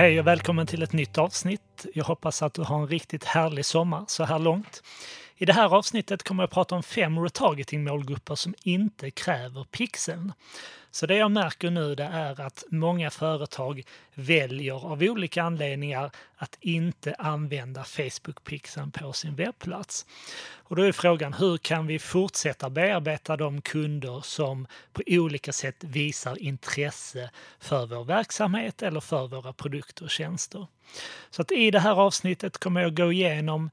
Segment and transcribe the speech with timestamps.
[0.00, 1.86] Hej och välkommen till ett nytt avsnitt.
[1.94, 4.82] Jag hoppas att du har en riktigt härlig sommar så här långt.
[5.42, 10.32] I det här avsnittet kommer jag att prata om fem retargeting-målgrupper som inte kräver pixeln.
[10.90, 13.82] Så det jag märker nu det är att många företag
[14.14, 20.06] väljer av olika anledningar att inte använda Facebook-pixeln på sin webbplats.
[20.54, 25.84] Och då är frågan hur kan vi fortsätta bearbeta de kunder som på olika sätt
[25.84, 27.30] visar intresse
[27.60, 30.66] för vår verksamhet eller för våra produkter och tjänster.
[31.30, 33.70] Så att i det här avsnittet kommer jag gå igenom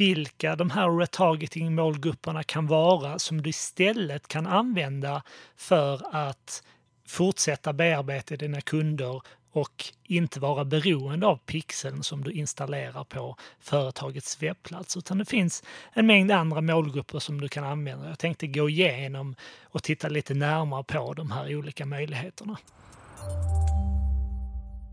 [0.00, 5.22] vilka de här retargeting-målgrupperna kan vara som du istället kan använda
[5.56, 6.62] för att
[7.06, 9.22] fortsätta bearbeta dina kunder
[9.52, 14.96] och inte vara beroende av pixeln som du installerar på företagets webbplats.
[14.96, 18.08] Utan det finns en mängd andra målgrupper som du kan använda.
[18.08, 19.34] Jag tänkte gå igenom
[19.64, 22.56] och titta lite närmare på de här olika möjligheterna.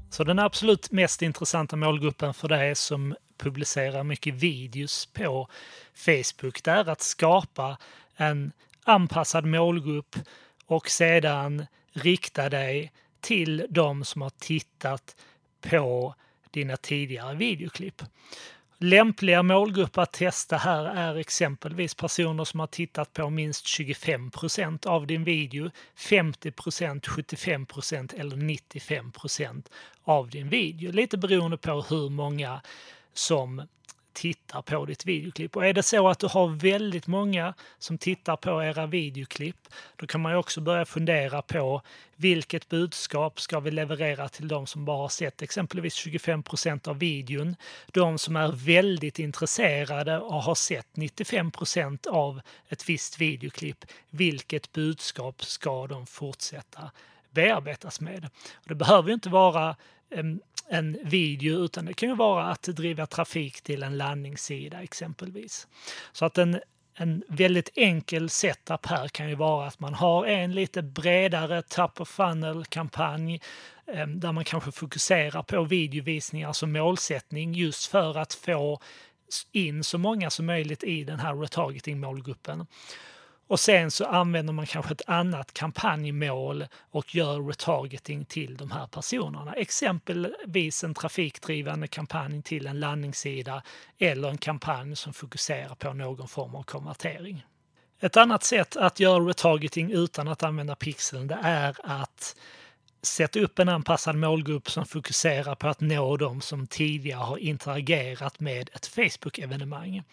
[0.09, 5.47] Så den absolut mest intressanta målgruppen för dig som publicerar mycket videos på
[5.93, 7.77] Facebook, det är att skapa
[8.15, 8.51] en
[8.83, 10.15] anpassad målgrupp
[10.65, 12.91] och sedan rikta dig
[13.21, 15.15] till de som har tittat
[15.61, 16.15] på
[16.51, 18.01] dina tidigare videoklipp.
[18.77, 25.07] Lämpliga målgrupper att testa här är exempelvis personer som har tittat på minst 25% av
[25.07, 29.65] din video, 50% 75% eller 95%
[30.03, 30.91] av din video.
[30.91, 32.61] Lite beroende på hur många
[33.17, 33.61] som
[34.15, 35.55] tittar på ditt videoklipp.
[35.55, 39.57] Och är det så att du har väldigt många som tittar på era videoklipp,
[39.95, 41.81] då kan man ju också börja fundera på
[42.15, 47.55] vilket budskap ska vi leverera till de som bara har sett exempelvis 25% av videon,
[47.87, 53.85] de som är väldigt intresserade och har sett 95% av ett visst videoklipp.
[54.09, 56.91] Vilket budskap ska de fortsätta
[57.31, 58.29] bearbetas med?
[58.53, 59.75] Och det behöver ju inte vara
[60.69, 65.67] en video utan det kan ju vara att driva trafik till en landningssida exempelvis.
[66.11, 66.59] Så att en,
[66.97, 72.01] en väldigt enkel setup här kan ju vara att man har en lite bredare top
[72.01, 73.41] of funnel-kampanj
[73.87, 78.79] eh, där man kanske fokuserar på videovisningar som målsättning just för att få
[79.51, 82.65] in så många som möjligt i den här retargeting-målgruppen.
[83.47, 88.87] Och sen så använder man kanske ett annat kampanjmål och gör retargeting till de här
[88.87, 89.53] personerna.
[89.53, 93.63] Exempelvis en trafikdrivande kampanj till en landningssida
[93.97, 97.45] eller en kampanj som fokuserar på någon form av konvertering.
[97.99, 102.35] Ett annat sätt att göra retargeting utan att använda pixeln det är att
[103.05, 108.39] sätta upp en anpassad målgrupp som fokuserar på att nå de som tidigare har interagerat
[108.39, 110.03] med ett Facebook-evenemang.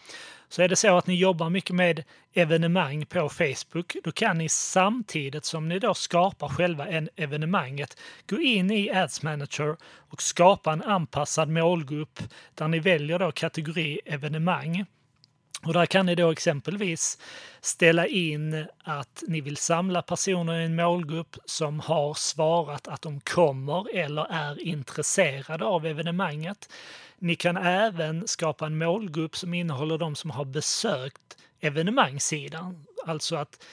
[0.49, 2.03] Så är det så att ni jobbar mycket med
[2.33, 8.41] evenemang på Facebook, då kan ni samtidigt som ni då skapar själva en evenemanget gå
[8.41, 9.77] in i Ads Manager
[10.09, 12.19] och skapa en anpassad målgrupp
[12.55, 14.85] där ni väljer då kategori evenemang.
[15.65, 17.17] Och där kan ni då exempelvis
[17.61, 23.19] ställa in att ni vill samla personer i en målgrupp som har svarat att de
[23.19, 26.69] kommer eller är intresserade av evenemanget.
[27.19, 32.85] Ni kan även skapa en målgrupp som innehåller de som har besökt evenemangssidan.
[33.05, 33.65] Alltså att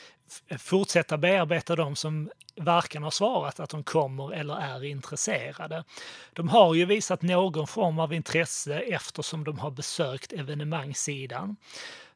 [0.59, 5.85] fortsätta bearbeta de som varken har svarat att de kommer eller är intresserade.
[6.33, 11.57] De har ju visat någon form av intresse eftersom de har besökt evenemangssidan.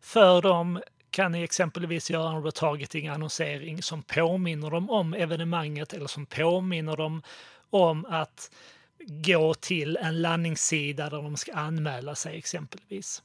[0.00, 6.26] För dem kan ni exempelvis göra en retargeting-annonsering som påminner dem om evenemanget eller som
[6.26, 7.22] påminner dem
[7.70, 8.50] om att
[8.98, 13.22] gå till en landningssida där de ska anmäla sig exempelvis.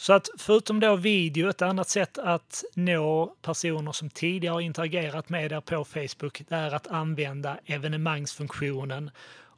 [0.00, 5.28] Så att förutom då video, ett annat sätt att nå personer som tidigare har interagerat
[5.28, 9.10] med er på Facebook, det är att använda evenemangsfunktionen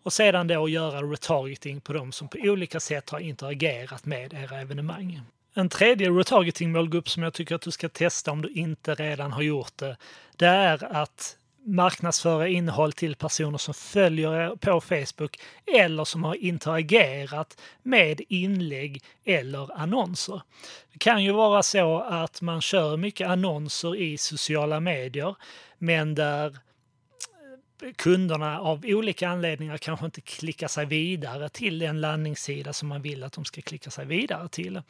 [0.03, 4.61] och sedan då göra retargeting på de som på olika sätt har interagerat med era
[4.61, 5.21] evenemang.
[5.55, 9.43] En tredje retargeting-målgrupp som jag tycker att du ska testa om du inte redan har
[9.43, 9.97] gjort det,
[10.37, 16.35] det är att marknadsföra innehåll till personer som följer er på Facebook eller som har
[16.35, 20.43] interagerat med inlägg eller annonser.
[20.93, 25.35] Det kan ju vara så att man kör mycket annonser i sociala medier
[25.79, 32.73] men där eh, kunderna av olika anledningar kanske inte klickar sig vidare till den landningssida
[32.73, 34.83] som man vill att de ska klicka sig vidare till.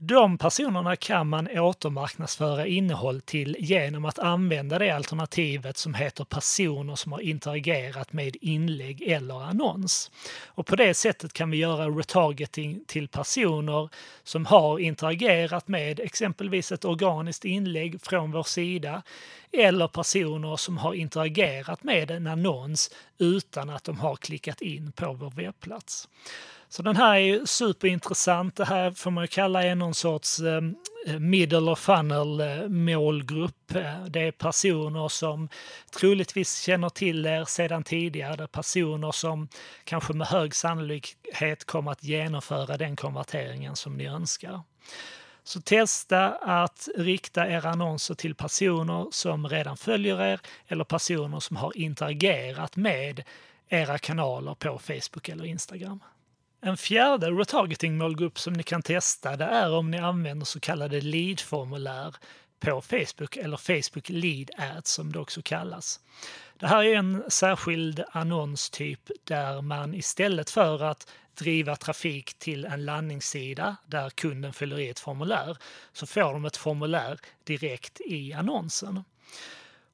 [0.00, 6.94] De personerna kan man återmarknadsföra innehåll till genom att använda det alternativet som heter personer
[6.94, 10.10] som har interagerat med inlägg eller annons.
[10.46, 13.88] Och på det sättet kan vi göra retargeting till personer
[14.24, 19.02] som har interagerat med exempelvis ett organiskt inlägg från vår sida
[19.52, 25.12] eller personer som har interagerat med en annons utan att de har klickat in på
[25.12, 26.08] vår webbplats.
[26.68, 28.56] Så den här är superintressant.
[28.56, 30.60] Det här får man ju kalla är någon sorts eh,
[31.18, 33.74] middle of funnel-målgrupp.
[33.74, 35.48] Eh, eh, det är personer som
[36.00, 38.36] troligtvis känner till er sedan tidigare.
[38.36, 39.48] Det är personer som
[39.84, 44.60] kanske med hög sannolikhet kommer att genomföra den konverteringen som ni önskar.
[45.44, 51.56] Så testa att rikta era annonser till personer som redan följer er eller personer som
[51.56, 53.22] har interagerat med
[53.68, 56.00] era kanaler på Facebook eller Instagram.
[56.66, 62.14] En fjärde retargeting-målgrupp som ni kan testa det är om ni använder så kallade lead-formulär
[62.60, 66.00] på Facebook eller Facebook Lead Ads som det också kallas.
[66.58, 72.84] Det här är en särskild annonstyp där man istället för att driva trafik till en
[72.84, 75.56] landningssida där kunden fyller i ett formulär
[75.92, 79.04] så får de ett formulär direkt i annonsen.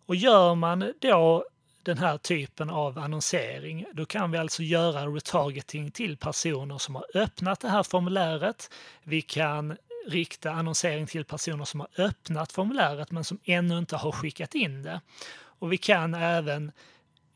[0.06, 1.44] Och gör man då
[1.82, 7.04] den här typen av annonsering, då kan vi alltså göra retargeting till personer som har
[7.14, 8.70] öppnat det här formuläret.
[9.02, 9.76] Vi kan
[10.06, 14.82] rikta annonsering till personer som har öppnat formuläret men som ännu inte har skickat in
[14.82, 15.00] det.
[15.34, 16.72] Och vi kan även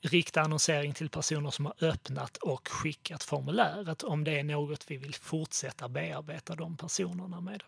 [0.00, 4.96] rikta annonsering till personer som har öppnat och skickat formuläret om det är något vi
[4.96, 7.62] vill fortsätta bearbeta de personerna med.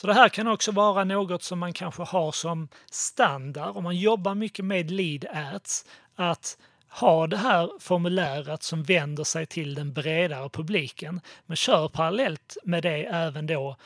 [0.00, 3.76] Så det här kan också vara något som man kanske har som standard.
[3.76, 5.84] Om man jobbar mycket med lead ads,
[6.16, 6.58] att
[6.88, 12.82] ha det här formuläret som vänder sig till den bredare publiken, men kör parallellt med
[12.82, 13.76] det även då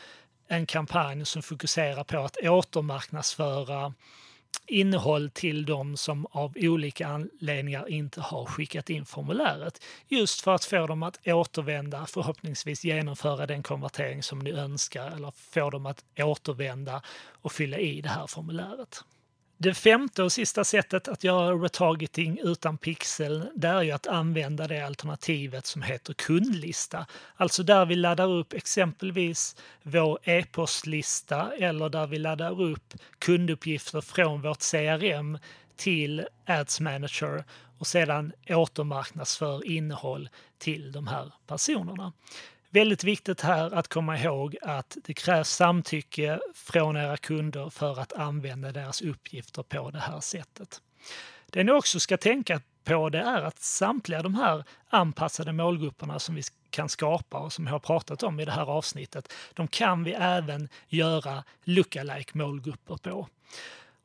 [0.48, 3.94] en kampanj som fokuserar på att återmarknadsföra
[4.66, 9.84] innehåll till de som av olika anledningar inte har skickat in formuläret.
[10.08, 15.31] Just för att få dem att återvända, förhoppningsvis genomföra den konvertering som ni önskar eller
[15.31, 17.02] få dem att återvända
[17.43, 19.04] och fylla i det här formuläret.
[19.62, 24.66] Det femte och sista sättet att göra retargeting utan pixel, det är ju att använda
[24.66, 27.06] det alternativet som heter kundlista.
[27.36, 34.42] Alltså där vi laddar upp exempelvis vår e-postlista eller där vi laddar upp kunduppgifter från
[34.42, 35.38] vårt CRM
[35.76, 37.44] till Ads Manager
[37.78, 40.28] och sedan återmarknadsför innehåll
[40.58, 42.12] till de här personerna.
[42.74, 48.12] Väldigt viktigt här att komma ihåg att det krävs samtycke från era kunder för att
[48.12, 50.80] använda deras uppgifter på det här sättet.
[51.50, 56.34] Det ni också ska tänka på det är att samtliga de här anpassade målgrupperna som
[56.34, 60.04] vi kan skapa och som jag har pratat om i det här avsnittet, de kan
[60.04, 63.28] vi även göra lookalike målgrupper på.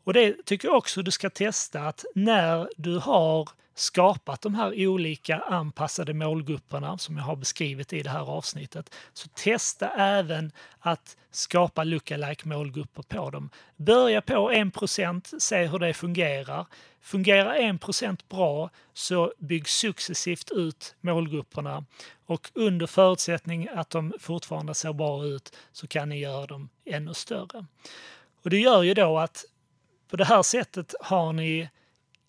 [0.03, 3.49] Och det tycker jag också du ska testa att när du har
[3.79, 8.95] skapat de här olika anpassade målgrupperna som jag har beskrivit i det här avsnittet.
[9.13, 13.49] Så testa även att skapa lookalike målgrupper på dem.
[13.75, 14.67] Börja på 1
[15.39, 16.65] se hur det fungerar.
[17.01, 17.55] Fungerar
[18.13, 21.85] 1 bra så bygg successivt ut målgrupperna
[22.25, 27.13] och under förutsättning att de fortfarande ser bra ut så kan ni göra dem ännu
[27.13, 27.65] större.
[28.43, 29.45] Och det gör ju då att
[30.09, 31.69] på det här sättet har ni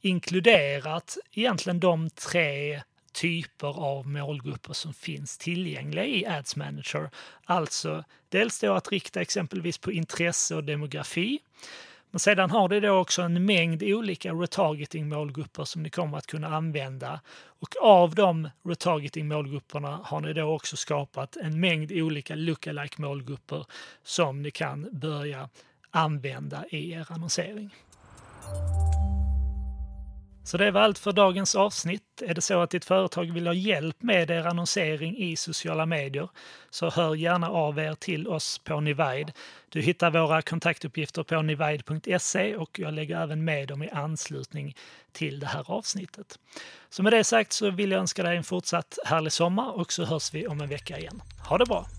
[0.00, 7.10] inkluderat egentligen de tre typer av målgrupper som finns tillgängliga i Ads Manager.
[7.44, 11.38] Alltså dels då att rikta exempelvis på intresse och demografi.
[12.10, 16.26] Men sedan har det då också en mängd olika retargeting målgrupper som ni kommer att
[16.26, 17.20] kunna använda.
[17.60, 23.66] Och av de retargeting målgrupperna har ni då också skapat en mängd olika lookalike målgrupper
[24.02, 25.48] som ni kan börja
[25.90, 27.70] använda i er annonsering.
[30.48, 32.22] Så det var allt för dagens avsnitt.
[32.22, 36.28] Är det så att ditt företag vill ha hjälp med er annonsering i sociala medier
[36.70, 39.32] så hör gärna av er till oss på Nivide.
[39.68, 44.76] Du hittar våra kontaktuppgifter på nivide.se och jag lägger även med dem i anslutning
[45.12, 46.38] till det här avsnittet.
[46.90, 50.04] Så med det sagt så vill jag önska dig en fortsatt härlig sommar och så
[50.04, 51.22] hörs vi om en vecka igen.
[51.48, 51.97] Ha det bra!